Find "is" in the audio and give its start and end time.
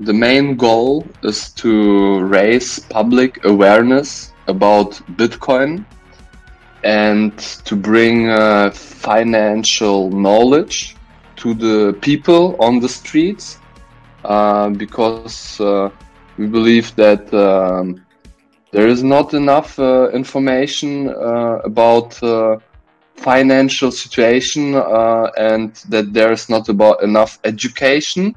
1.22-1.50, 18.88-19.02, 26.32-26.48